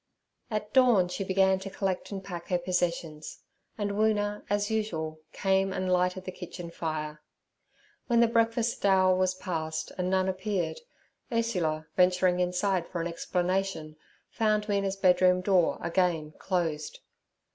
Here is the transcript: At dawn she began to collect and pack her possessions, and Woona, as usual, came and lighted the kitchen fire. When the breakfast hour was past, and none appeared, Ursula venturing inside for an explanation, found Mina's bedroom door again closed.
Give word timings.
At 0.49 0.73
dawn 0.73 1.09
she 1.09 1.23
began 1.23 1.59
to 1.59 1.69
collect 1.69 2.09
and 2.09 2.23
pack 2.23 2.47
her 2.47 2.57
possessions, 2.57 3.43
and 3.77 3.91
Woona, 3.91 4.41
as 4.49 4.71
usual, 4.71 5.19
came 5.31 5.71
and 5.71 5.93
lighted 5.93 6.23
the 6.25 6.31
kitchen 6.31 6.71
fire. 6.71 7.21
When 8.07 8.19
the 8.19 8.27
breakfast 8.27 8.83
hour 8.83 9.15
was 9.15 9.35
past, 9.35 9.91
and 9.99 10.09
none 10.09 10.27
appeared, 10.27 10.79
Ursula 11.31 11.85
venturing 11.95 12.39
inside 12.39 12.87
for 12.87 12.99
an 12.99 13.05
explanation, 13.05 13.95
found 14.31 14.67
Mina's 14.67 14.95
bedroom 14.95 15.39
door 15.39 15.77
again 15.81 16.31
closed. 16.39 16.97